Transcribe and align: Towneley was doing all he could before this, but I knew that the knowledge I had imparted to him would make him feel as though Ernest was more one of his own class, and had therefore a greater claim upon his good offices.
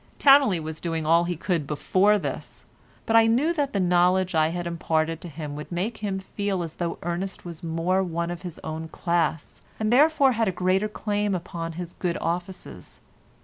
Towneley 0.17 0.59
was 0.59 0.81
doing 0.81 1.05
all 1.05 1.25
he 1.25 1.35
could 1.35 1.67
before 1.67 2.17
this, 2.17 2.65
but 3.05 3.15
I 3.15 3.27
knew 3.27 3.53
that 3.53 3.71
the 3.71 3.79
knowledge 3.79 4.33
I 4.33 4.47
had 4.47 4.65
imparted 4.65 5.21
to 5.21 5.27
him 5.29 5.55
would 5.55 5.71
make 5.71 5.97
him 5.97 6.17
feel 6.17 6.63
as 6.63 6.77
though 6.77 6.97
Ernest 7.03 7.45
was 7.45 7.61
more 7.61 8.01
one 8.01 8.31
of 8.31 8.41
his 8.41 8.59
own 8.63 8.87
class, 8.87 9.61
and 9.79 9.93
had 9.93 9.99
therefore 9.99 10.35
a 10.39 10.51
greater 10.51 10.89
claim 10.89 11.35
upon 11.35 11.73
his 11.73 11.93
good 11.93 12.17
offices. 12.19 12.99